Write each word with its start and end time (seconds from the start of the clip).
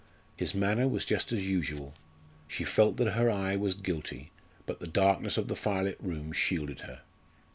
His 0.35 0.55
manner 0.55 0.87
was 0.87 1.05
just 1.05 1.31
as 1.31 1.47
usual. 1.47 1.93
She 2.47 2.63
felt 2.63 2.97
that 2.97 3.11
her 3.13 3.29
eye 3.29 3.55
was 3.55 3.75
guilty, 3.75 4.31
but 4.65 4.79
the 4.79 4.87
darkness 4.87 5.37
of 5.37 5.47
the 5.47 5.55
firelit 5.55 5.97
room 6.01 6.31
shielded 6.33 6.79
her. 6.79 7.01